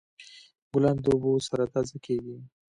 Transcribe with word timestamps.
ګلان 0.71 0.97
د 1.03 1.05
اوبو 1.13 1.31
سره 1.47 1.63
تازه 1.73 1.97
کیږي. 2.05 2.37